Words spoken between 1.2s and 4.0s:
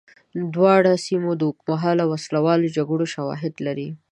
د اوږدمهاله وسله والو جګړو شواهد لري.